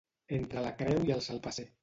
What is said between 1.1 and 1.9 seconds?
i el salpasser.